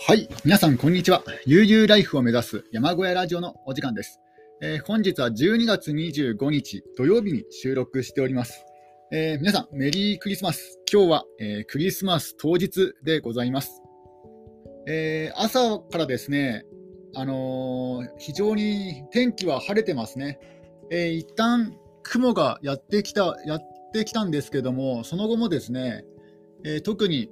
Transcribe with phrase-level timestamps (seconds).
[0.00, 0.28] はい。
[0.44, 1.24] 皆さん、こんにちは。
[1.44, 4.20] 悠々ライフを目指す山小屋ラジオのお時間です。
[4.62, 8.64] えー、本日は12月25日土曜日に収録しております。
[9.10, 10.78] えー、皆さん、メリークリスマス。
[10.90, 13.82] 今日は、えー、クリスマス当日でございます。
[14.86, 16.64] え朝からですね、
[17.16, 20.38] あの非常に天気は晴れてますね。
[20.92, 23.60] え一旦雲がやってきた、やっ
[23.92, 26.04] てきたんですけども、その後もですね、
[26.64, 27.30] え特に、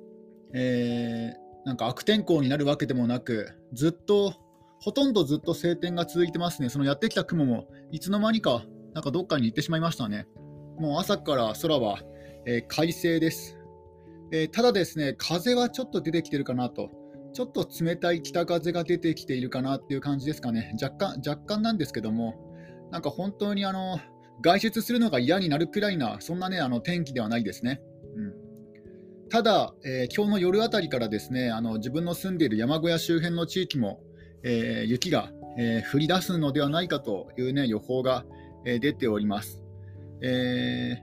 [0.52, 4.32] えーなんか悪天候になるわけでもなく、ずっと、
[4.80, 6.68] ほとんどずっと晴天が続いてますね。
[6.68, 10.28] そのやってきた雲も、いつの間にか、なんかどっかに行ってしまいましたね。
[10.78, 11.98] もう朝から空は、
[12.46, 13.58] えー、快晴です、
[14.30, 16.88] えー、ただですね、風はちょっと出てきてるかなと。
[17.32, 20.72] ちょっと冷たい北風が出てきているかなっていう感じですかね。
[20.80, 22.36] 若干、若干なんですけども、
[22.92, 23.98] なんか本当にあの、
[24.40, 27.80] 外出するのが嫌になるくらいな、そんなね、あの天気ではないですね。
[29.28, 34.00] ただ、えー、今日の夜あたりからですねあの自分の住んでいる山小屋周辺の地域も、
[34.44, 38.24] えー、雪が、えー、降り出すのではないかという、ね、予報が、
[38.68, 39.62] え出ております。
[40.20, 41.00] え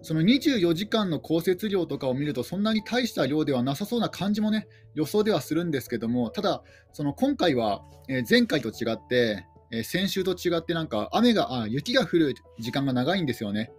[0.00, 13.70] その24時間の降雪量とかを見ると、そんなに大した量ではなさそうな感じもね、予想ではするんですけども、ただ、その今回は、え前回と違って、え先週と違って、なんか雨があ、雪が降る時間が長いんですよね。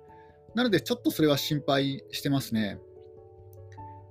[0.54, 2.78] なので、ちょっとそれは心配してますね。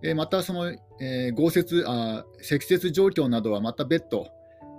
[0.03, 4.29] えまたその、え豪雪あ、積雪状況などはまた別途、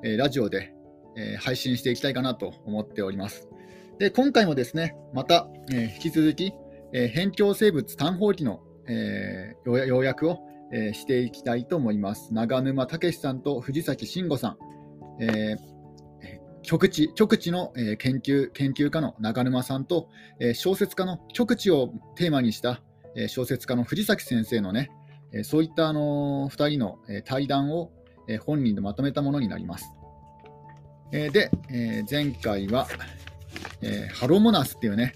[0.03, 0.73] えラジオで、
[1.15, 3.49] え配信していきたいかなと思っております。
[3.97, 6.53] で今回もですね、また、え引き続き、
[6.93, 10.39] え辺境生物単方機の、え要約を、
[10.71, 12.33] えしていきたいと思います。
[12.33, 14.57] 長沼武さんと藤崎慎吾さん、
[15.19, 15.55] え
[16.61, 22.83] 極地極地の、え研究研究家の長沼さんと、え小説家の極地をテーマにした、
[23.15, 24.91] え小説家の藤崎先生のね、
[25.31, 27.91] えそういったあの2人の対談を
[28.45, 29.93] 本人でまとめたものになります。
[31.11, 32.87] えで、え前回は、
[33.81, 35.13] えハロモナスっていうね、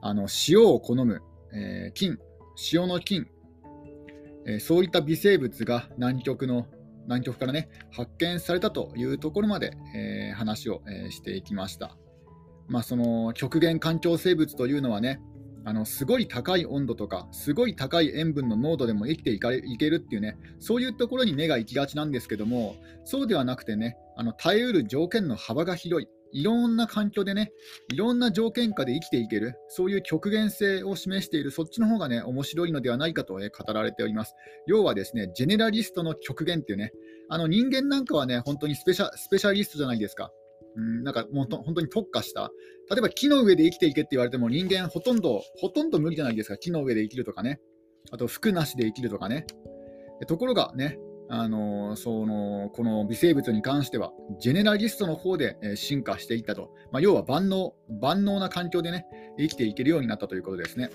[0.00, 1.20] あの塩を好む、
[1.52, 2.18] え菌、
[2.72, 3.26] 塩の菌、
[4.46, 6.66] えそういった微生物が南極の
[7.04, 11.96] 南極からね発見されたというところまで、え話を、えしていきました。
[12.66, 15.20] まあ、その極限環境生物というのはね、
[15.64, 26.08] あのすごい高い温度とか、すごい高い塩分の濃度でも生きていかれいけるっていうね、そういうところに目が行きがちなんですけども、そうではなくてね、あの耐えうる条件の幅が広い。
[26.36, 27.52] いろんな環境でね、
[27.92, 34.34] いろんな条件下で生きていける、そういう極限性を示している、そっちの方がね、面白いのではないかと、え語られております。
[34.66, 36.92] 要はですね、ジェネラリストの極限っていうね、
[37.28, 40.32] あの人間なんかはね、本当にスペシャスペシャリストじゃないですか。
[40.76, 42.50] うん、なんかもう本当に特化した、
[42.90, 47.60] 例えば木の上で生きていけって言われても人間ほとんど、ほとんど無理じゃないですか、木の上で生きるとかね、
[48.10, 49.46] あと服なしで生きるとかね。
[50.26, 50.98] ところがね、
[51.28, 59.06] あのそのこの微生物に関しては、ジェネラリストの方で進化していったと、まあ、要は万能万能な環境でね、
[59.38, 60.90] 生きていけるようになったということですね。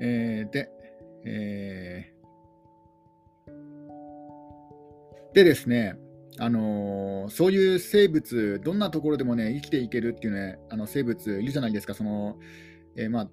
[0.00, 0.70] えー、で、
[1.24, 5.96] えー、でですね、
[6.38, 12.36] あのー、そういう生物、どんなところでもね、生きていけるっていうね、あの生物いるじゃないですか、その
[12.96, 13.24] えー、まあ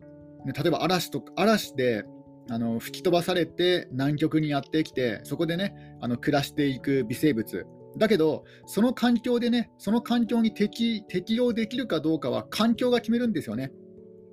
[0.46, 2.04] ね、例えば嵐とか嵐で
[2.50, 7.66] あの吹き飛ばされて南極にやってきて、そこでね、あの暮らしていく微生物。
[7.98, 13.72] だけど、その環境でね、その環境に適適応できるかどうかは環境が決めるんですよね。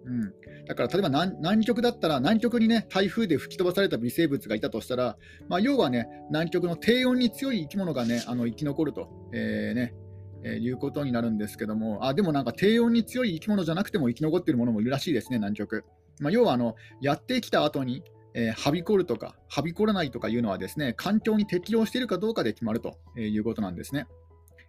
[0.05, 0.33] うん、
[0.67, 5.17] だから例えば南極だったら南極にね台風で吹き飛ばされた微生物がいたとしたら、
[5.49, 9.95] まあ、要はね南極の低温に強い生き物がねあの生き残ると、えー、ね
[10.43, 15.85] えー、いうことになるんですけどもあでもなんか低温に強い生き物じゃなくても生き残っているものもいるらしいですね南極、
[16.19, 18.03] まあ、要はあのやってきた後に
[18.35, 24.07] えー、はびこるとか、はびこらないとかいうのはですね、環境に適応しているかどうかで決まるということなんですね。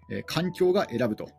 [0.10, 1.30] えー、環境が選ぶと。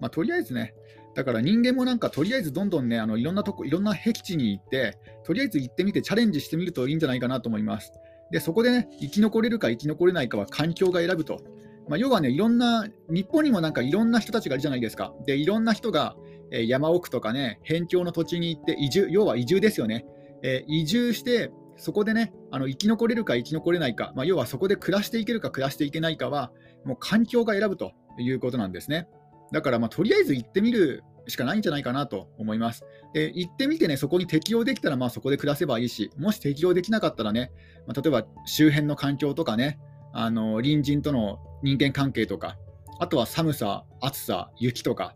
[0.00, 0.74] まあ、とりあえずね、
[1.14, 7.92] だから人間もなんかとりあえずどんどんね、あのいろんなとこ、いろんな僻地に行って、とりあえず行ってみてチャレンジしてみるといいんじゃないかなと思います。
[8.30, 11.40] で、そこでね、生き残れるか生き残れないかは環境が選ぶと。
[11.88, 15.14] まあ、要はね、いろんな、日本にもなんかいろんな人たちがいるじゃないですか。
[15.26, 16.16] で、いろんな人が、
[16.50, 20.04] え、山奥とかね、辺境の土地に行って移住、要は移住ですよね。
[20.42, 26.52] え、移住して、そこでね、あの生き残れるか生き残れないか、まあ、要はそこで暮らしていけるか暮らしていけないかは、
[26.84, 29.08] もう環境が選ぶということなんですね。
[29.52, 32.84] だから、まあ、とりあえず行ってみるしかないんじゃないかなと思います。
[33.12, 37.52] で行ってみてね、そこに適応できたら、まあ、そこで暮らせばいいし、もし適応できなかったらね、
[37.86, 39.78] まあ、例えば周辺の環境とかね、
[40.12, 42.56] あの隣人との人間関係とか、
[42.98, 45.14] あとは寒さ、暑さ、雪とか、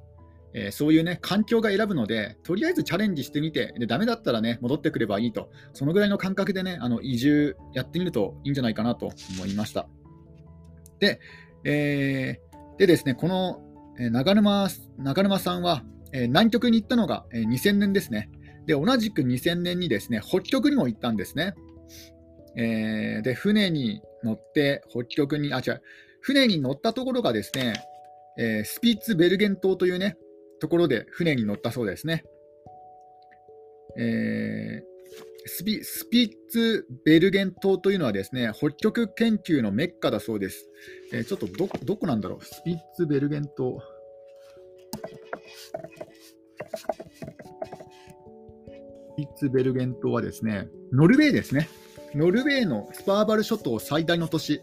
[0.55, 9.88] えー、そういうね、環境が選ぶので、とりあえずチャレンジしてみて、で、ダメだったらね、戻ってくればいいと、そのぐらいの感覚でね、あの、移住やってみるといいんじゃないかなと思いました。
[11.00, 11.20] で、
[11.64, 13.62] えー、でですね、この、
[13.98, 14.68] 長沼、
[14.98, 18.30] 長沼さんは、え、南極に行ったのが、え、2000年ですね。
[18.66, 21.54] で、同じく2000年にですね、北極にも行ったんですね。
[22.56, 25.82] えー、で、船に乗って北極に、あ、違う、
[26.20, 27.74] 船に乗ったところがですね、
[28.38, 30.16] えー、スピッツベルゲン島というね、
[30.60, 32.24] ところで船に乗ったそうですね。
[33.98, 34.91] えー、
[35.46, 40.68] スピスピッツベルゲン島というのはですね、北極研究のメッカだそうです。
[41.12, 43.80] えー、ちょっとど、どこなんだろう、スピッツベルゲン島。
[43.80, 43.84] ス
[49.16, 51.68] ピッツベルゲン島はですね、ノルウェーですね。
[52.14, 54.62] ノルウェーのスパーバル諸島最大の都市。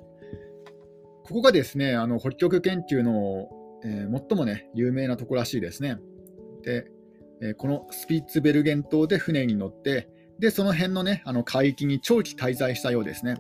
[1.23, 3.49] ここがですね、あの北極研究の
[3.83, 5.97] えー、最もね、有名なところらしいですね。
[6.63, 6.85] で、
[7.41, 10.09] えー、このスピッツベルゲン島で船に乗って、
[10.39, 13.35] で、その辺のね、あの海域に長期滞在したようですね。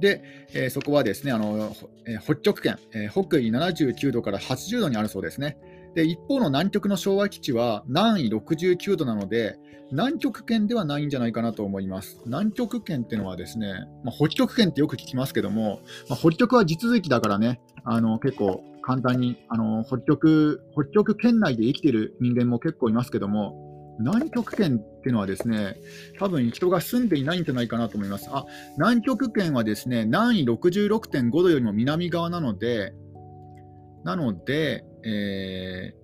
[0.00, 0.22] で、
[0.54, 1.74] えー、そこはですね、あの
[2.06, 5.58] え北極圏、え北緯79度から80度にあるそうですね。
[5.94, 9.58] で一方の南極の昭和基地は南緯69度なので、
[9.90, 12.20] 南極圏ではないんじゃないかなと思います。
[12.26, 23.67] 南極圏っていうのはですね、まあ、北極圏ってよく聞きますけども、まあ、北極は地続きだからね、あの結構簡単にあの北極北極圏内で生きている人間も結構いますけども、
[23.98, 25.76] 南極圏っていうのはですね、
[26.18, 28.28] 多分人が住んでいないんじゃないかなと思います。
[28.30, 28.44] あ
[28.76, 32.92] 南極圏はですね、南緯66.5度よりも南側なので、
[34.04, 35.98] なので、えー、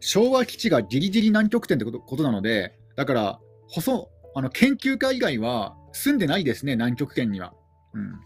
[0.00, 7.54] 昭和基地がギリギリ南極点ってことなので、だから、細あの研究家以外は住んでないですね、南極圏には。
[7.94, 8.20] うん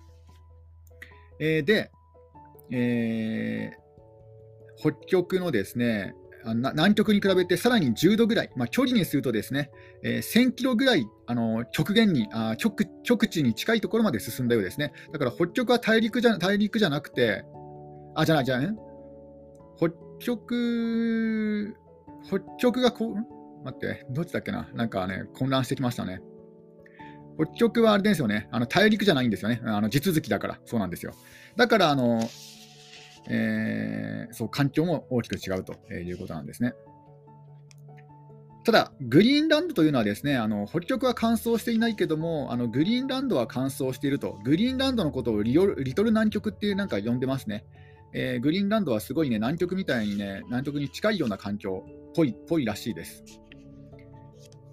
[1.40, 1.90] えー、で、
[2.70, 6.14] えー、北極のですね
[6.54, 9.70] 南極に比べてさらに10度ぐらい、まあ、距離にするとですね、
[10.02, 14.92] えー、1000キロぐらいあの極限にあ極極地に近いところまで進んだようですね。
[15.12, 17.44] だから北極は大陸じゃ大陸じゃなくて、
[18.14, 18.76] あ、じゃない、じゃない、
[19.76, 21.76] 北極、
[22.26, 26.20] 北極がこう、待って、どっちだっけな、なんかね、混乱してきましたね。
[27.36, 31.12] 北極はあれですよね、あの大陸じゃないんですよね、あの地続きだから、そうなんですよ。
[31.56, 32.20] だから、あの
[33.28, 36.74] えー、そう環境も大きく違うということなんですね。
[38.64, 47.64] ただ、グリーンランドというのはですね、あの北極は乾燥していないけども、あのグリーンランドは乾燥していると、グリーンランドのことをリトル南極っていうなんか呼んでますね。
[48.12, 53.24] えー、グリーンランドはすごいね、南極みたいにね、南極に近いような環境っぽいぽいらしいです。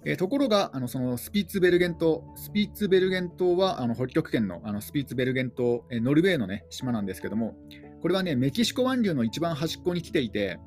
[0.04, 7.56] えー、ところが、あのそのスピッツベルゲン島、スピッツベルゲン島はあの北極圏のあのスピッツベルゲン島、えー、ノルウェーの、ね、島なんですけども、
[8.06, 10.60] これはね、メキシコ湾流の一番端っこに来ていて、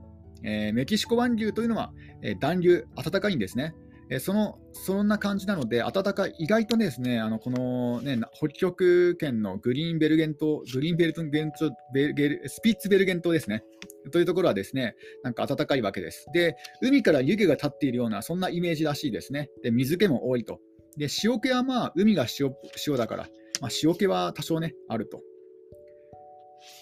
[0.43, 3.73] えー、メキシコ湾流というのは、えー、暖流、暖かいんですね。
[4.09, 13.63] えー、そのそんな感じなので、暖かい、意外とですね、あのこの、ね、北極圏のグリーンベルゲン島、グリーンベルトンゲントベルスピッツベルゲン島ですね。
[14.11, 16.25] というところはですね、なんか暖かいわけです。
[16.33, 19.49] で、海から湯気が立っているような、そんなイメージらしいですね。
[19.63, 20.59] で、水気も多いと。
[20.97, 22.53] で、塩気はまあ、海が塩
[22.85, 23.29] 塩だから、
[23.61, 25.21] まあ、塩気は多少ね、あると。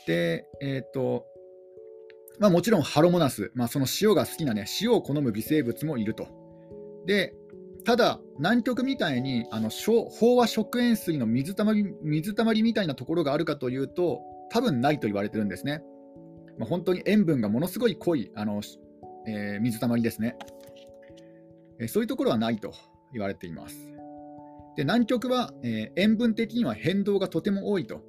[0.08, 1.26] で、えっ、ー、と、
[2.40, 6.28] まあ、もちろんハロモナス、まあ、その塩が好きなね、塩を好む微生物もいると。
[7.06, 7.36] で、
[7.84, 15.84] ただ、南極みたいにあの飽和食塩水の水たまり水たまりみたいなところがあるかというと、多分ないと言われてるんですね。
[16.58, 18.62] まあ、本当に塩分がものすごい濃いあの、
[19.28, 20.38] えー、水たまりですね、
[21.80, 22.74] えー、そういうところはないと
[23.12, 23.76] 言われています。
[24.78, 28.02] で南極は、えー、塩分的には変動がとても多いと。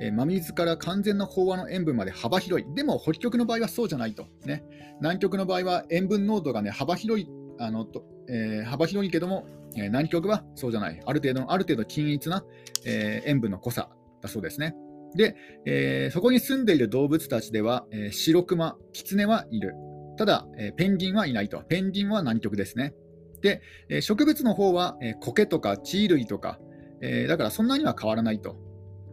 [0.00, 2.74] え真水から完全な飽和の塩分まで幅広い。
[2.74, 4.26] でも北極の場合はそうじゃないと。
[4.44, 4.64] ね、
[5.00, 11.00] 南極の場合は塩分濃度が、ね、幅広いあのと、え幅広いけども、え南極はそうじゃない。
[11.04, 12.44] ある程度ある程度均一な、
[12.84, 13.90] え塩分の濃さ
[14.22, 14.74] だそうですね。
[15.14, 15.34] で、
[15.64, 19.74] えー、そこに住んでいる動物たちでは、えー、白クマ、キツネはいる。
[20.18, 21.60] ただ、えー、ペンギンはいないと。
[21.62, 22.94] ペンギンは南極ですね。
[23.42, 26.58] で、え植物の方は、え苔とか地衣類とか、
[27.02, 28.56] えだからそんなには変わらないと。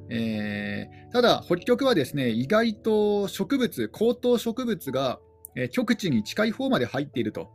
[0.10, 5.20] えただ、北極はですね、意外と植物、高等植物が、
[5.56, 7.52] え極地に近い方まで入っていると。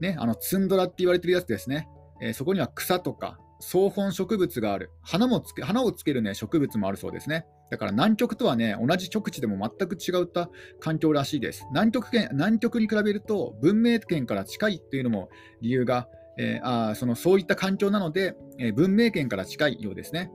[0.00, 1.88] ね、あのツンドラって言われてるやつですね。
[2.20, 4.92] えそこには草とか草本植物がある。
[5.02, 7.44] 花もつけ花をつける、ね、植物もあるそうですね。
[7.70, 10.48] だから南極とはね、同じ極地でも全く違った
[10.80, 11.66] 環境らしいです。
[11.70, 15.28] 南極圏南極に比べると文明圏から近いっていうのも
[15.60, 20.30] 理由が、えー、あそのそういった環境なので、えー、文明圏から近いようですね。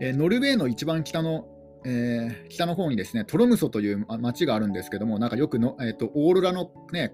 [0.00, 1.46] えー、ノルウェーの一番北の、
[1.84, 7.12] えー、北の方にですね、トロムソという町があるんですけども、なんかよくの、えーと、オーロラのね、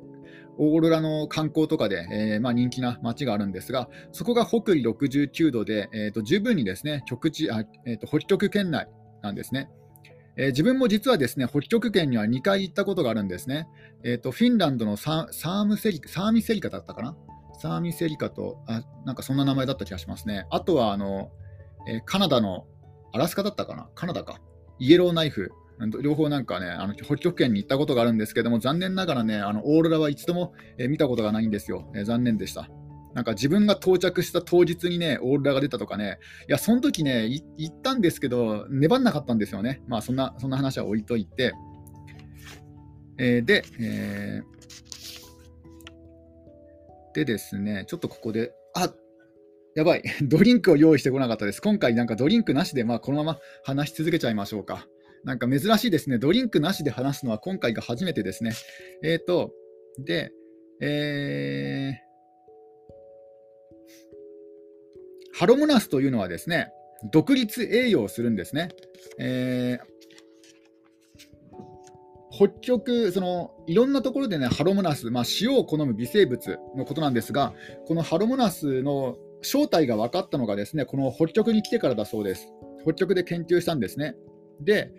[0.58, 8.88] オーロラの観光とかで、えー、まあ、人気な町があるんですが、そこが北緯69度で、えーと、十分にですね極地あ、えーと、北極圏内
[9.22, 9.70] なんですね。
[10.36, 13.68] えー、自分も実はですね北極圏には2回行ったことがあるんですね。
[14.02, 17.16] えー、とフィンランドのサームセリサーミセリカだったかな？
[17.58, 20.46] サーミセリカとあ、なんかそんな名前だった気がしますね。
[20.50, 21.30] あとはあの、
[21.88, 22.66] えー、カナダの
[23.12, 23.88] アラスカだったかな？
[23.94, 24.40] カナダか。
[24.78, 25.52] イエローナイフ、
[26.02, 32.68] 両方なんかね、あの北極圏に行ったことがあるんですけども、残念ながらね、あのオーロラは一度も、え、見たことがないんですよ、え、残念でした。
[33.14, 39.82] なんか自分が到着した当日にね、オーロラが出たとかね、いや、その時ね、行ったんですけど、粘んなかったんですよね。
[39.86, 41.52] まあ、そんな、そんな話は置いといて、
[43.18, 48.90] えー、で、えー、でですね、ちょっとここで、あ
[49.74, 51.62] やばい、 ドリンクを用意してこなかったです。
[51.62, 54.86] 今回なんかドリンクなしで、まあ、このまま話し続けちゃいましょうか。
[55.24, 56.18] なんか珍しいですね。
[56.18, 58.52] ドリンクなしで話すのは今回が初めてですね。
[59.02, 59.52] えっ、ー、と、
[59.98, 60.32] で、
[60.80, 61.94] えー、
[65.32, 66.72] ハロモナスというのはですね、
[67.10, 68.68] 独立栄養をするんですね。
[69.18, 69.92] えー
[72.34, 77.52] 北極、そのいろんなところでね、ハロモナス、まあ、塩を好む微生物のことなんですが、
[77.86, 82.48] このハロモナスの正体が分かったのがですね、この北極に来てからだそうです。
[82.82, 84.14] 北極で研究したんですね。
[84.60, 84.92] で、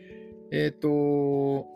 [0.51, 1.67] えっ、ー、と、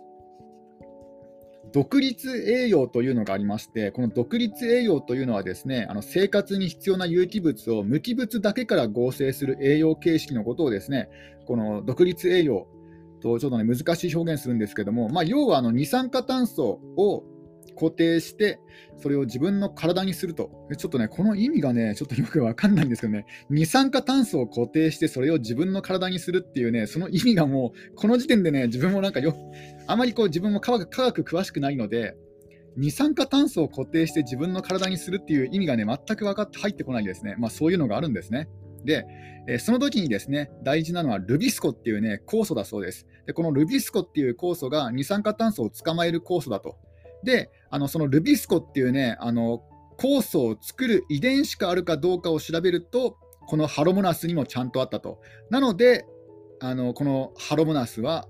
[1.73, 11.09] 独立栄養というのがありまして、この独立栄養というのはですね、あの生活に必要な有機物を無機物だけから合成する栄養形式のことをですね、
[11.45, 12.67] この独立栄養
[13.21, 17.23] とちょっとね難しい表現するんですけども、まあ、要はあの二酸化炭素を
[17.77, 18.59] 固定して、
[18.97, 20.49] それを自分の体にすると。
[20.77, 29.35] ちょっとね、この意味がね、ちょっとよくわかんないんですけどね、二酸化炭素を固定して、それを自分の体にするっていうね、その意味がもう、この時点でね、自分もなんかよ、
[29.87, 32.15] あまりこう自分も科学科学詳しくないので、
[32.75, 37.35] 二酸化炭素を固定して自分の体にするっていう意味がね、全く分かって入ってこないですね。
[37.39, 38.47] まあそういうのがあるんですね。
[38.85, 39.05] で、
[39.47, 43.07] えその時にですね、大事なのはルビスコっていうね、酵素だそうです。
[43.25, 46.77] で、このルビスコっていう酵素が二酸化炭素を捕まえる酵素だと。
[47.23, 49.63] で、あのそのルビスコっていうね、あの
[49.97, 55.19] 酵素を作る遺伝子があるかどうかを調べると、このハロモナスにもちゃんとあったと。
[55.49, 56.05] なので、
[56.59, 58.27] あのこのハロモナスは、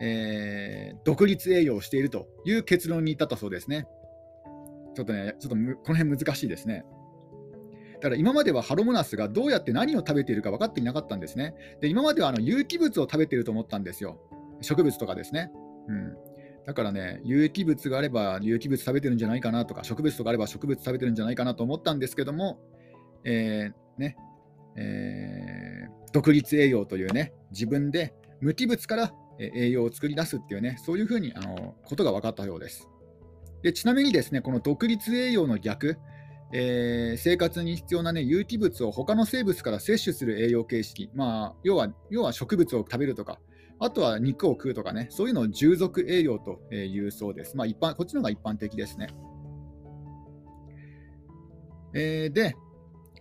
[0.00, 3.86] えー、独立栄養をしているという結論に至ったそうですね。
[4.94, 6.84] ちょっとね、ちょっとこの辺難しいですね。
[7.96, 11.54] だから今まではハロモナスがどうやって何を食べているか分かっていなかったんですね。
[11.80, 14.20] で今まではあの有機物を食べていると思ったんですよ。
[14.60, 15.50] 植物とかですね。
[15.88, 16.16] うん、
[16.66, 22.58] だからね、有機物があれば有機物食べてるんじゃないかなとか、植物とかあれば植物食べてるんじゃないかなと思ったんですけども、
[23.24, 24.16] えー、ね、
[24.76, 32.88] えー、独立栄養というね、自分で無機物から栄養を作り出すっていうね、そういうふうにあのことが分かったようです。
[33.62, 35.98] でちなみにですね、この独立栄養の逆、
[36.52, 43.40] えー、生活に必要な、ね、有機物を他の生物から摂取する栄養形式、まあ、要は要は植物を食べるとか、
[43.84, 47.54] あとは肉を食うとかね、そういうのを従属栄養というそうです。
[47.54, 49.08] まあ、一般こっちの方が一般的ですね。
[51.92, 52.56] えー、で、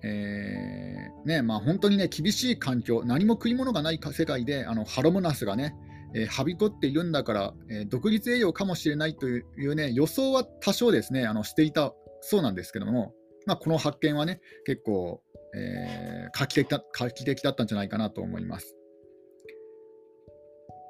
[0.03, 5.75] えー、ねまあ、本当にね、厳しい環境、何も食い物がない世界で、あのハロモナスがね、
[6.15, 13.13] えー、はびこっているんだから、えー、独立栄養かもしれないというね、予想は多少ですね、あのしていたそうなんですけども、
[13.46, 15.22] まあ、この発見はね、結構、
[15.53, 18.77] えー、画期的だ画期的だったんじゃないかなと思います。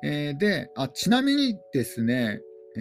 [0.04, 2.42] えー、であ、ちなみにですね、
[2.76, 2.80] え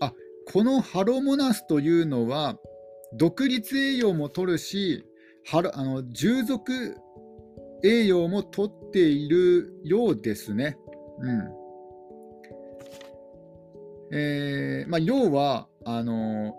[0.00, 0.12] ー、あ
[0.52, 2.58] このハロモナスというのは、
[3.14, 5.06] 独立栄養も取るし、
[5.46, 6.96] はあの従属
[7.82, 10.76] 栄養も取っているようですね。
[11.20, 11.60] うん。
[14.12, 16.54] えーまあ、要はあの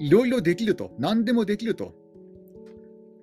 [0.00, 2.03] いろいろできると、何でもできると。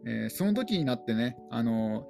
[0.05, 2.07] えー、その時になってね、あの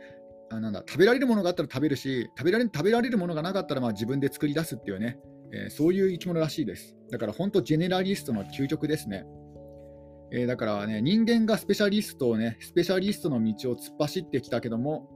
[0.52, 5.18] ー、あなんだ食べられるものがあったら食べるし食べられ食べられるものがなかったらまあ自分で作り出すっていうね、
[5.54, 6.96] えー、そういう生き物らしいです。
[7.12, 9.26] だから本当ジェネラリストの究極ですね。
[10.34, 15.10] えだからね、人間がスペシャリストをね、スペシャリストの道を突っ走ってきたけども、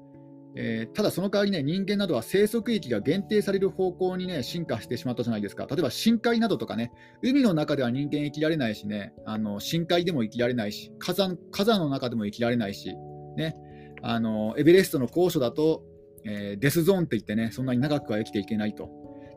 [0.58, 5.68] えー、ただその代わりね、人間などは生息域が限定される方向にね、進化してしまったじゃないですか。
[5.70, 12.96] 例えば深海などとかね、海の中では人間生きられないしね、あの深海でも生きられないし、火山火山の中でも生きられないし、
[13.36, 13.56] ね、
[14.02, 15.84] あのエベレストの高所だと、
[16.26, 18.90] えー、デスゾーンって言ってね、そんなに長くは生きていけないと。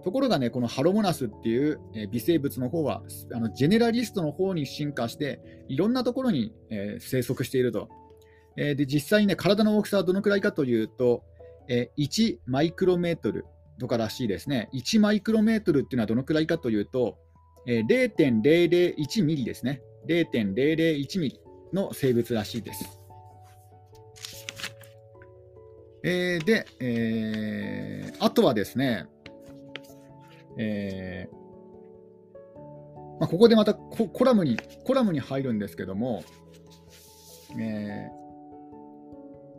[0.04, 1.80] ところがね、このハロモナスっていう、
[2.12, 3.02] 微生物の方は、
[3.34, 7.88] あのジェネラリストの方に進化して、いろんなところに、えー、生息していると。
[8.60, 11.22] えー、で実際にね、体の大きさはどのくらいかというと、
[11.68, 13.46] えー、1マイクロメートル
[13.78, 14.68] とからしいですね。
[14.74, 17.16] 1マイクロメートルっていうのはどのくらいかというと、
[17.66, 19.80] えー、0.001ミリですね。
[20.08, 21.40] 0.001ミリ
[21.72, 23.00] の生物らしいです。
[26.02, 29.06] えー、で、えー、あとはですね、
[30.58, 31.38] えー
[33.20, 36.24] まあ、ここでまたコラムにコラムに入るんですけども、
[37.58, 38.17] えー、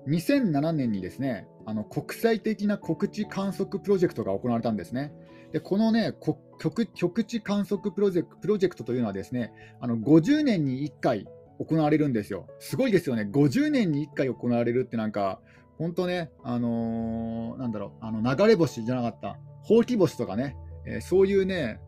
[0.09, 5.13] 2007年にですねあの国際的な国地観測プロジェクトが行われたんですね。
[5.51, 6.13] でこのね
[6.59, 11.25] 極極地観測プロジェクプロジェクトというのはですねあの50年に1回
[11.59, 12.47] 行われるんですよ。
[12.59, 13.29] すごいですよね。
[13.31, 15.39] 50年に1回行われるってなんか
[15.79, 21.79] 本当ね、あのー、なんだろう、あの流れ星じゃなかった、ほうき星とかね、えー、そういうね、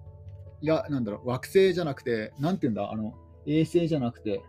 [0.61, 3.13] いや、なんだろう、惑星じゃなくて、なんていうんだ、あの
[3.45, 4.43] 衛星じゃなくて、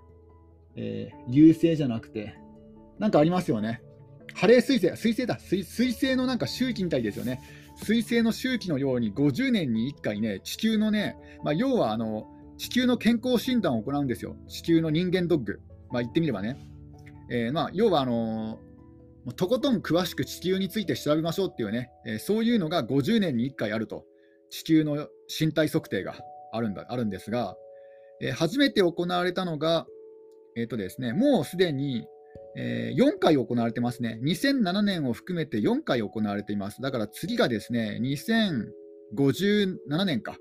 [0.77, 2.39] えー、流星じゃなくて、
[3.03, 3.83] なんかありますよね。
[4.33, 7.43] ハレー彗星、彗星だ水、星のなんか周期みたいですよね。
[7.83, 12.29] 水星の周期のように50年に1回ね、地球のね、まあ、要はあの
[12.59, 14.37] 地球の健康診断を行うんですよ。
[14.47, 15.59] 地球の人間ドッグ。
[15.91, 16.57] まあ、言ってみればね。
[17.29, 24.05] えー、まあ、要はあのー、とことん詳しく地球について調べましょうっていうね、えー、そういうのが50年に1回あると。
[24.51, 26.15] 地球の身体測定が
[26.53, 27.57] あるんだあるんですが、
[28.21, 29.87] え、初めて行われたのが、
[30.57, 32.07] えーとですね、もうすでに、
[32.57, 34.21] えー、4回行われてますね。
[34.23, 36.83] 2007年を含めて4回行われています。
[36.83, 40.37] だから次がですね、2057年か。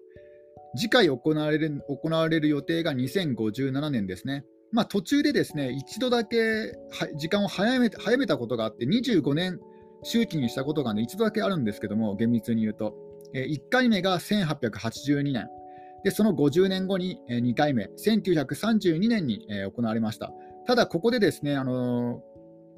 [0.76, 4.46] 次回行われる行われる予定が2057年ですね。
[4.72, 6.72] まあ、途中でですね一度だけ
[7.18, 9.60] 時間を早め早めたことがあって、25年
[10.04, 12.96] 周期にしたことが、ね、一度だけあるんですけども、厳密に言うと。
[13.34, 15.48] 1回目が1882年、
[16.04, 20.34] でその50年後に2回目、1932年に行われました。
[20.66, 22.22] ただ、ここでですね、あの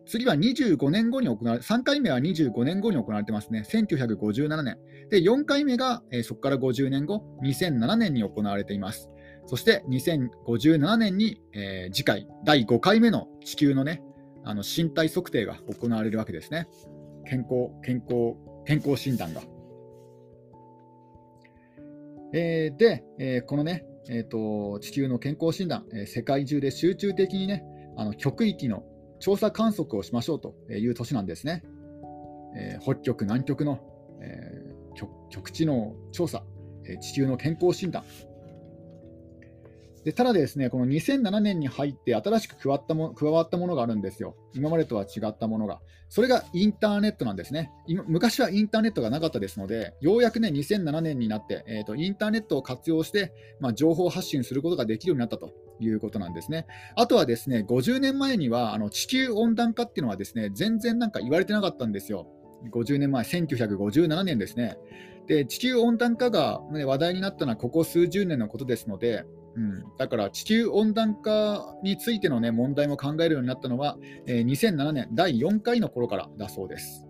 [0.05, 4.77] 次は25年後に行われ、3回目は25年後に行われてますね、1957年。
[5.09, 9.09] で、4回目が、えー、そこから50年後、2007年に行われています。
[9.45, 14.01] そして2057年に、えー、次回、第5回目の地球のね、
[14.45, 16.67] あの身体測定が行われるわけですね。
[17.25, 19.41] 健康、健康、健康診断が。
[22.33, 27.63] えー、で、えー、このね、えーと、地球の健康診断、えー、世界中で集中的にね、
[27.95, 28.83] あの極域の
[29.19, 31.63] 調査観測をしましょうという年なんですね。
[32.55, 33.79] えー、北極、南極の、
[34.21, 36.43] えー、極極地の調査、
[36.85, 38.03] えー、地球の健康診断、
[40.03, 44.35] でただですね、この2007年に入って新しく加わったも加わったものがあるんですよ。
[44.53, 45.79] 今までとは違ったものが。
[46.09, 47.71] それがインターネットなんですね。
[47.87, 56.67] 今昔はインターネットがなかったですので、ようやくね、2007年になって、えーと、インターネットを活用して、まあ、情報発信することができるようになったということなんですね。
[56.95, 62.27] あとはですね、50年前にはあの地球温暖化っていうのはですね、全然なんか言われてなかったんですよ。
[62.71, 64.77] 50年前、1957年ですね。
[65.27, 77.07] で、地球温暖化が、ね、話題になったのはここ数十年のことですので、うん、だから地球温暖化についての、ね、問題も考えるようになったのは、えー、2007年第4回の頃からだそうです。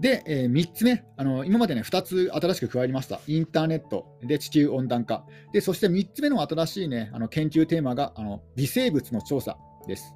[0.00, 3.20] で、えー、3つ目、あの今までね、2つ新しく加わりました。
[3.26, 5.26] インターネットで地球温暖化。
[5.52, 10.14] で、そして3つ目の新しいね、あの研究テーマがあの微生物の調査です。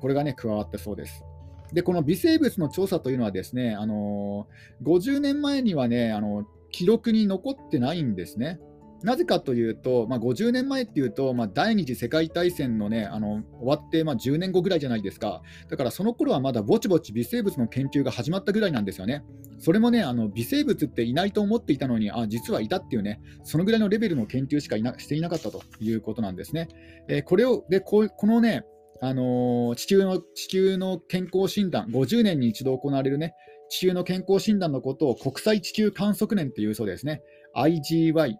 [0.00, 1.24] これがね、加わったそうです。
[1.72, 8.58] で、この微生物の調査というのはですね、あのー、50年前にはね、あの記録に残ってないんですね。
[9.04, 15.42] なぜかというと、まあ、50年前っていうと、まあ、第二次世界大戦の,、ね、あの終わって、まあ、10年後ぐらいじゃないですか。
[15.68, 19.22] だからその頃はまだぼちぼち微生物の研究が始まったぐらいなんですよね。
[19.58, 26.68] それもね、あの微生物っていないと思っていたのに、あ実はいたっていうね、そのぐらいのレベルの研究しかしていなかったということなんですね。
[27.08, 28.64] えー、これをでここのね、
[29.00, 33.34] あのー、地球の地球の健康診断、50年に一度行われるね、
[33.68, 37.22] 地球の健康診断のことを国際地球観測年っていうそうですね。
[37.56, 38.34] IGY、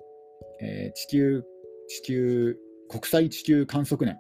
[0.61, 1.43] えー、地球、
[1.89, 2.57] 地球、
[2.89, 4.19] 国際地球観測年。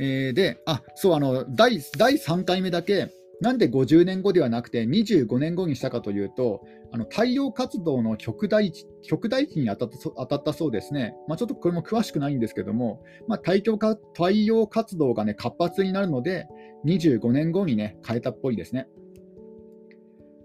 [0.00, 8.72] えー、で、あ、そう、あの、第第3回目だけ、なんで50年後ではなくて25年後にしたかというと、あの太陽活動の極大
[9.02, 16.48] 極大期に当たった当たったそうですね、まあ、ちょっとこれも詳しくないんですけども、まあ、太陽太陽活動が、ね、活発になるので、
[16.86, 18.88] 25年後に、ね、変えたっぽいですね。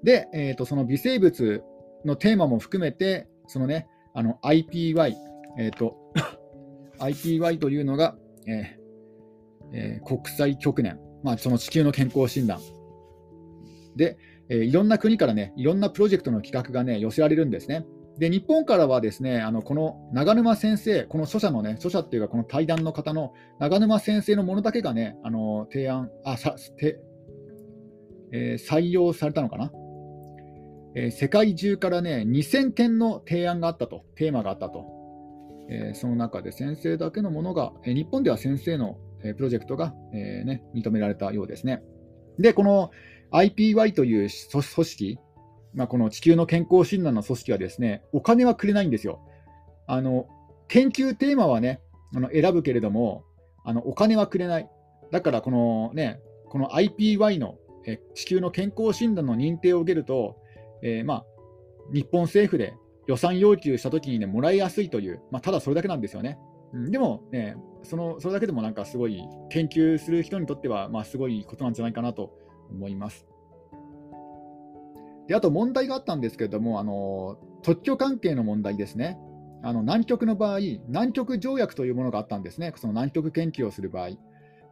[0.03, 1.63] で、えーと、その微生物
[2.05, 5.15] のテーマも含めて、そのね、あの IPY、
[5.57, 5.95] えーと
[6.99, 8.15] IPY というのが、
[8.47, 8.83] えー
[9.73, 12.59] えー、国際極年、まあ、その地球の健康診断。
[13.95, 14.17] で、
[14.49, 17.85] えー、いろんな国からね、いろんなプロジェクトの企画がね、寄せられるんですね。
[18.17, 26.99] で日本からはですねあのこの長沼先生、この著者のね、著者っていうか、この対談の方の長沼先生のものだけがね、あの提案あさて、
[28.31, 29.71] えー、採用されたのかな、
[30.95, 34.85] えー、世界中からね、2000件の提案があったと、テーマがあったと、
[35.69, 41.81] えー、その中で先生だけのものが、え日本では先生の、えプロジェクトが、えね、認められたようですね。
[42.37, 42.91] で、この
[43.33, 45.19] IPY という組織、
[45.73, 49.19] まあ、この地球の健康診断の組織はですね、お金はくれないんですよ。
[49.87, 50.27] あの
[50.67, 51.81] 研究テーマはね、
[52.15, 53.23] あの選ぶけれども、
[53.65, 54.69] あのお金はくれない。
[55.11, 60.37] だからこのね、この IPY のえ地球の健康診断の認定を受けると、
[60.81, 61.25] えー、まあ、
[61.93, 62.75] 日本政府で
[63.07, 66.39] 予算要求したときに、ね、もらいやすいという、まあ、ただそれだけなんですよね。
[66.73, 72.31] うん、でも、ね、そのそれだけでもなんかすごい研究する人にとっては、まあ、すごいことなんじゃないかなと
[72.73, 73.25] 思います。
[75.27, 79.17] であと問題があったんですけれども、あの特許関係の問題ですね。
[79.63, 84.09] あの南極の場合、南極条約というものがあったんですね、その南極研究をする場合。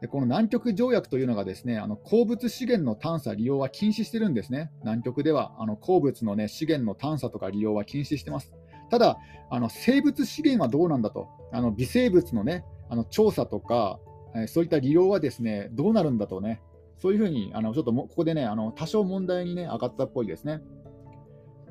[0.01, 4.71] でこの南極条約というのがですねあの鉱物資源の探査、利用は禁止してるんですね。
[4.81, 8.51] 南極ではあの鉱物の、ね、資源の探査とか利用は禁止してます。
[8.89, 9.17] ただ、
[9.49, 13.99] あの生物資源はどうなんだと、あの微生物の,、ね、あの調査とか、
[14.47, 16.61] そういった利用はですねどうなるんだとね、
[17.01, 20.61] そういうふうに、あのちょっとここでね、あの多少問題に、ね、上がったっぽいですね。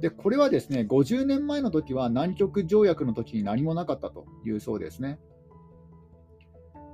[0.00, 5.20] で、これはですね、50年前の時は南極条約の時に何もなかったというそうですね。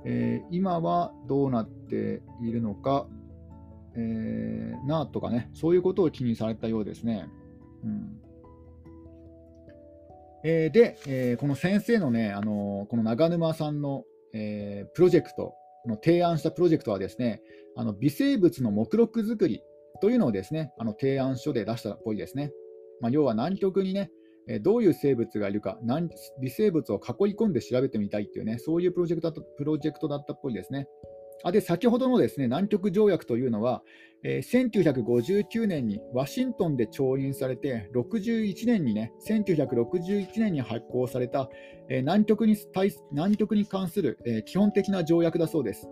[0.05, 3.07] えー、今はどうなっているのか、
[3.95, 7.27] えー、なとかね、そういうことを気にされたようですね。
[7.83, 8.19] うん
[10.43, 15.55] えー、で、えー、この先生のね、あのこの長沼さんの、えー、プロジェクト
[15.87, 17.41] の提案したプロジェクトはですね、
[17.75, 19.61] あの微生物の目録作り
[20.01, 22.51] というのをですね、あの提案書で出したっぽいですね。
[23.01, 24.11] まあ、要は南極にね、
[24.61, 25.77] どういう生物がいるか、
[26.41, 30.87] 微生物を囲い込んで調べてみたいっていうね、そういうプロジェクトプロジェクトだったっぽいですね。
[31.43, 33.83] あで先ほどのですね南極条約というのは、
[34.23, 41.49] えー、1959年にワシントンで調印されて、61年にね、1961年に発行された、
[41.89, 42.57] えー、南極に
[43.11, 45.87] 南極に関する、えー、基本的な条約だそうです。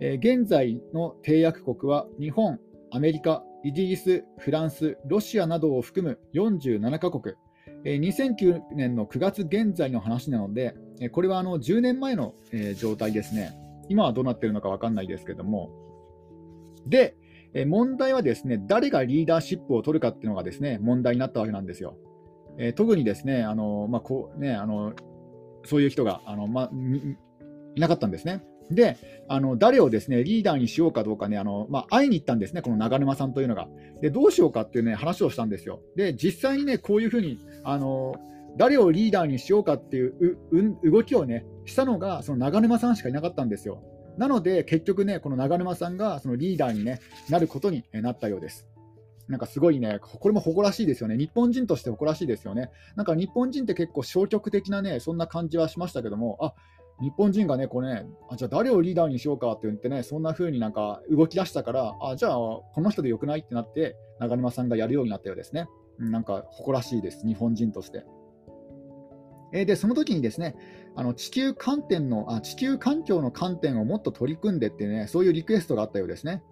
[0.00, 2.60] え現在の締約国は日本、
[2.92, 7.34] アメリカ、イギリス、フランス、ロシアなどを含む47カ国、
[7.84, 13.58] え2009年の9月現在の話なので、えこれはあの10年前の、え状態ですね。
[13.88, 15.70] 今はどうなってるのか分かんないですけども。
[16.86, 17.16] で、
[17.54, 21.96] え問題はですね、誰がリーダーシップを取るかっていうのがですね、問題になったわけなんですよ。
[22.58, 24.92] え特にですね、あのまあこうね、あの
[25.64, 26.70] そういう人があの、ま、
[27.74, 28.42] いなかったんですね。
[28.70, 28.96] で、
[29.28, 33.68] あの誰をですねリーダーにしようかどうかね、あのまあ、会いに行ったんですね、この長沼さんというのが。
[34.02, 35.80] で、どうしようかっていうね話をしたんですよ。
[35.96, 38.14] で、実際にね、こういうふうにあの
[38.58, 40.36] 誰をリーダーにしようかっていう
[40.84, 43.82] 動きをねしたのが、その長沼さんしかいなかったんですよ。
[44.18, 48.66] なので、結局ね、この長沼さんがそのリーダーに、ね、なることになったようです。
[49.28, 51.16] なんかすごいね、これも誇らしいですよね。
[51.16, 52.70] 日本人として誇らしいですよね。
[52.96, 56.54] なんか日本人って結構消極的なね、そんな感じはしましたけども、あ
[57.00, 65.68] 日本人がね、これね、あじゃあ誰をリーダーにしようかって言ってね、そんな風になんか動き出したから、あじゃあこの人でよくないってなって、長沼さんがやるようになったようですね。
[65.98, 68.04] なんか誇らしいです、日本人として。
[69.52, 70.56] えで、その時にですね、
[70.94, 76.42] あの地球観点のあ、地球環境の観点をもっと取り組んでってね、そういうリクエストがあったようですね。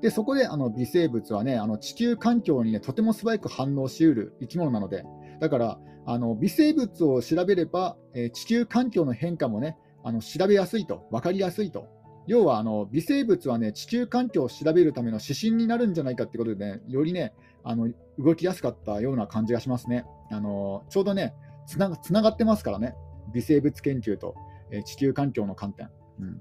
[0.00, 5.04] で、そこであの微生物はね、あの地球環境にね、とても素早く反応しうる生き物なので、
[5.40, 11.88] だから、あの微生物を調べれば、えー、地球環境の変化もね、あの調べやすいと、分かりやすいと。
[12.26, 17.32] 要はあの微生物はね、地球環境を調べるための指針になるんじゃないかってことでね、よりね、
[17.64, 20.04] あの動きやすかったような感じがしますね。
[20.30, 21.34] あのちょうどね
[21.68, 22.94] つな、つながってますからね、
[23.32, 24.34] 微生物研究と、
[24.70, 25.90] え、地球環境の観点。
[26.20, 26.40] うん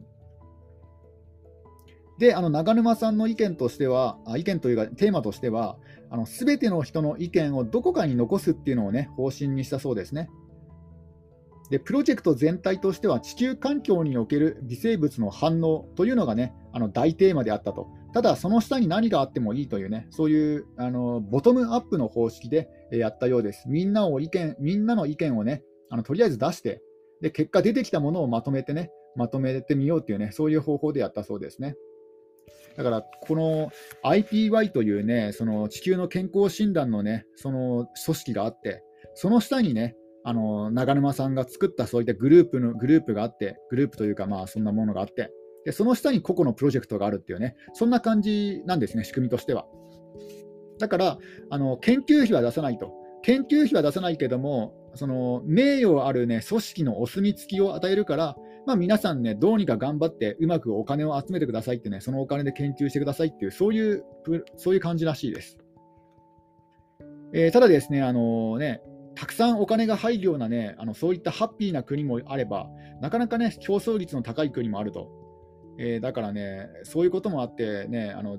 [2.19, 5.77] で、あの長沼さんの意見としては、意見というかテーマとしては、
[6.25, 10.27] すべての人の意見をどこかに残すっていうのをね、方針にしたそうですね。
[11.69, 17.87] でプロジェクト全体としては地球環境における微生物の反応というのがねあの大テーマであったと。
[18.13, 23.67] ただ、その下に何があってもいいというね、そういうあのボトムアップの方式でやったようです。
[23.67, 26.81] みんなを意見みんなの意見をね、あのとりあえず出して、
[27.21, 31.75] で結果出てきたものをまとめてね、まとめてみようというね、そういう方法でやったそうですね。
[32.77, 33.71] だから、この
[34.03, 38.83] IPY というね、その地球の健康診断のね、その組織があって、
[39.15, 45.31] その下にね、あの長沼さんが作ったそういったグループのグループがあって、グループというか、まあそんなものがあって、
[45.65, 49.65] でその下に個々のプロジェクトがあるっていうね、そんな感じなんですね、仕組みとしては。
[50.79, 51.17] だから、
[51.49, 52.93] あの研究費は出さないと。
[53.23, 58.35] 研究費は出さないけども、その名誉ある、ね、組織のお墨付きを与えるから、
[58.65, 64.03] まあ、皆さんね、どうにか頑張ってうまくお金を集めてくださいってね、そのお金で研究してくださいっていう、そういう
[64.57, 65.57] そういう感じらしいです。
[67.33, 68.81] えー、ただですね、あのね、
[69.15, 72.67] たくさんお金が入るようなね、あのそういったハッピーな国もあれば、
[73.01, 75.09] なかなかね、競争率の高い国もあると。
[75.79, 78.37] えー、だからね、そういうこともあってね、あの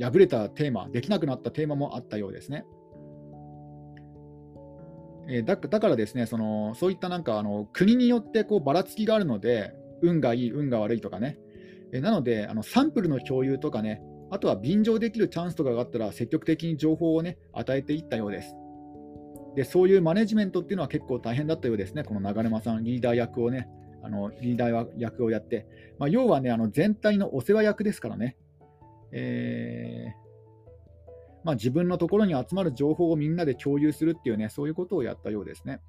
[0.00, 2.64] 破れたテーマ、できなくなったテーマもあったようですね。
[5.28, 11.38] えー、だだからですね、そのそういったなんかあの国によってこうばらつきがあるので、運がいい、運が悪いとかね。
[11.92, 18.54] え、なのであの、サンプルの共有とかね、あとは便乗できるチャンスとかがあったら、積極的に情報をね、与えていったようです。
[19.56, 23.68] でそういうマネジメントっていうのは結構大変だったようですね、この長沼さん、リーダー役をね、
[24.02, 25.66] あのリーダー役をやって、
[25.98, 28.36] まあ、要はね、あの全体のお世話役ですからね、
[29.12, 30.30] えー、
[31.44, 35.80] まあ、自分のところに集まる情報をみんなで共有するっていうね、そういうことをやったようですね。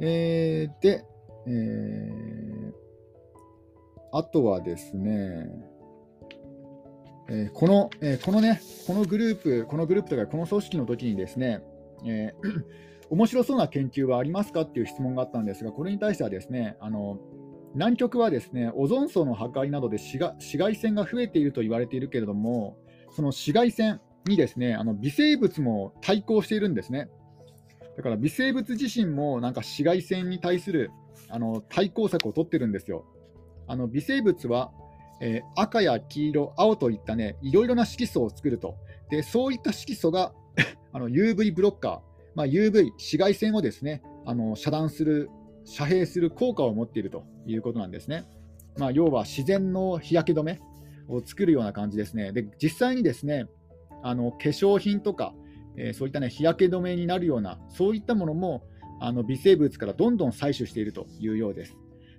[0.00, 1.04] えー、で、
[1.46, 2.72] えー、
[4.12, 5.48] あとはですね、
[7.28, 11.62] えー、この、えー、このね、このグループ、このグループとか、この組織の時にですね、
[12.06, 12.64] えー、
[13.10, 17.18] 面白そうな研究はありますかっていう質問があったんですが、これに対してはですね、あの
[17.74, 22.76] 南極はですね、オゾン層の破壊などで紫外線が増えていると言われているけれども、
[23.10, 27.08] その紫外線にですね、あの微生物も対抗しているんですね。
[27.96, 30.90] だから微生物自身もなんか紫外線に対する
[31.28, 33.04] あの対抗策を取ってるんですよ。
[33.66, 34.70] あの微生物は
[35.20, 38.76] えー、赤や黄色、青といったね、いろいろな色素を作ると。
[39.10, 40.32] で、そういった色素が
[40.92, 42.00] あの UV ブロッカー、
[42.38, 45.28] まあ、UV、紫外線をですね、あの遮断する、
[45.64, 48.28] 遮蔽する効果を持っているということなんですね。
[48.76, 50.60] まあ、要は自然の日焼け止め
[51.08, 52.30] を作るような感じですね。
[52.30, 53.46] で、実際にですね、
[54.04, 55.34] あの化粧品とか、
[55.76, 58.62] えー、そういったね、日焼け止めになるような、そういったものも
[59.00, 61.74] あの微生物からどんどん採取しているというようです。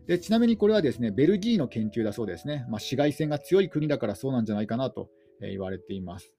[0.06, 5.08] でちなみにこれはですねベルギーの研究だそうですね、まあ、紫外線が強い国だからそうなんじゃないかなと
[5.40, 6.34] 言われています。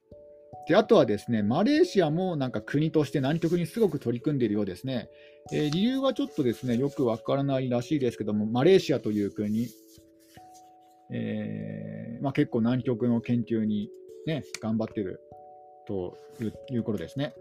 [0.69, 5.09] であとはですねマレーシアもなんか国として南極にすごく取り組んでいるようですね。
[5.53, 9.69] えー、理由はちょっとですねよくわからないらしいですけども、マレーシアという国、
[11.13, 13.91] えー、まあ、結構南極の研究に、
[14.27, 15.21] ね、頑張っている
[15.87, 16.17] と
[16.71, 17.35] いうことですね。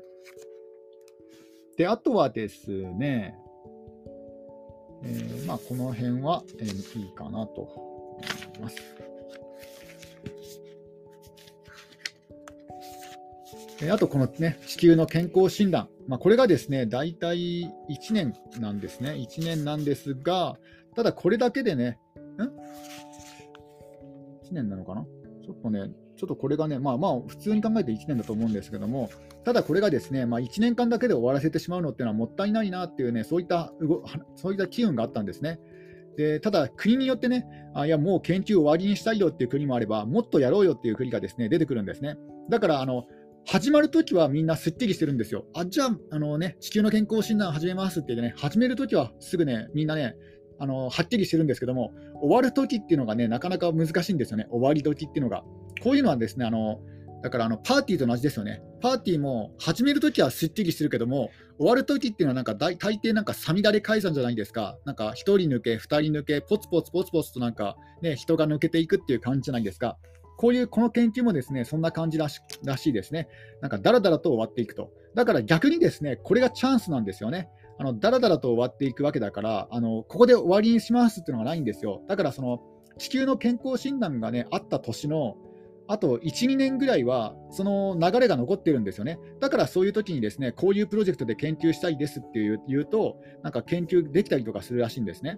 [1.77, 3.37] であとはですね、
[5.03, 8.23] えー、まあ、この辺は、え、いいかなと思
[8.57, 9.08] います。
[13.87, 15.87] あと、このね、地球の健康診断。
[16.07, 19.11] まあ、これがですね、大体1年なんですね。
[19.11, 20.57] 1年なんですが、
[20.95, 21.97] ただこれだけでね、
[22.37, 22.47] ん ?1
[24.51, 25.05] 年なのかな？
[25.45, 29.09] ちょっとね、ちょっとこれがね、まあまあ、普通に考えて1年だと思うんですけども、
[29.45, 33.71] ただこれがですね、まあ、1年間だけで終わらせてしまうのっていうのはもったいないなっていうね、そういった
[34.35, 35.59] そういった機運があったんですね。
[36.17, 42.17] でただ、国によってねあ、いや、もう研究終わりにしたいよっていう国もあれば、もっとやろうよっていう国がですね出てくるんですね。
[42.49, 43.05] だからあの
[43.51, 45.43] 始まるときはみんなすっきりしてるんですよ。
[45.55, 50.15] あ、じゃあ、あのね、地球の健康診断始めますって言ってね、始めるときはすぐね、みんなね、
[50.59, 55.43] あのはっきりしてるんですけども、終わるときっていうのがね、なかなか難しいんですよね、終わり時っていうのが。
[55.81, 56.79] こういうのはですね、あの
[57.23, 58.61] だからあのパーティーと同じですよね。
[58.81, 64.77] パーティーも始めるときはすっきりしてるけども、終わるときっていうのはなんか大大抵なんかさみだれ解散じゃないですか。
[64.85, 69.97] なんか1人抜け、2人抜け、ポツポツポツポツとなんかね、人が抜けていくっていう感じじゃないですか。
[70.39, 73.27] こういうこの研究もですね、そんな感じらしらしいですね。
[73.59, 74.89] なんかだらだらと終わっていくと。
[75.13, 77.49] だから逆にですね、これがチャンスなんですよね。
[77.77, 82.03] あのだらだらと終わっていくわけだから、あのここで終わりにしますっていうのがないんですよ。
[82.07, 82.61] だからその
[82.97, 85.35] 地球の健康診断がね、あった年の
[85.89, 89.19] あと1、2年ぐらいは、その流れが残ってるんですよね。
[89.41, 95.37] だからそういう時にですね、こういうプロジェクトで研究したいですっていう言うと、なんか研究できたりとかするらしいんですね。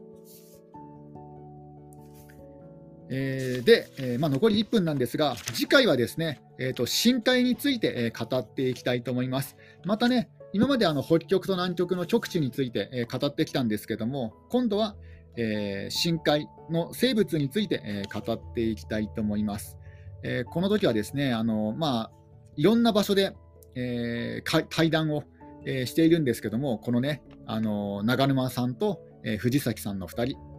[3.14, 9.58] えー、で、えー、まあ、残り1分なんですが、次回はですね、えーと、深海について、え語っていきたいと思います。
[9.84, 14.96] またね、今まであの北極と南極の極地について、え語ってきたんですけども、今度は、
[15.36, 19.78] え深海の生物について、え語っていきたいと思います。
[20.24, 22.12] え、この時はですね、あのまあ、
[22.56, 23.36] いろんな場所で、
[23.76, 25.24] えー、対談を、
[25.66, 30.51] え、しているんですけども、このね、あの長沼さんと、え、藤崎さんの2人、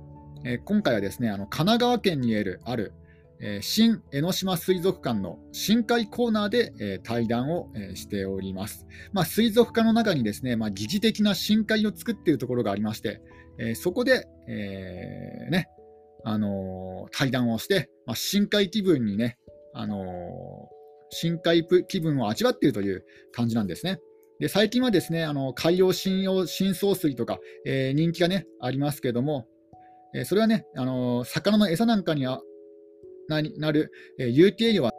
[0.45, 2.93] えー、今回はですねあの神奈川県にあるある、
[3.41, 13.21] えー、新江ノ島水族館の深海コーナーで、えー、対談を、えしております、まあ、水族館の中にですね、まあ、疑似的な深海を作っているところがありまして、
[13.59, 15.69] えそこで、えね
[16.25, 19.39] あの対談をして、まあ、深海気分にね、
[19.75, 20.69] あの
[21.11, 23.99] 深海気分を味わっているという感じなんですね。
[24.39, 29.47] で最近はですねあの海洋信用深層水とか、えー、人気が、ね、ありますけども、
[30.15, 32.43] えそれはね、あの魚の餌なんかには
[33.29, 33.41] な
[33.73, 34.93] る、え有機栄養は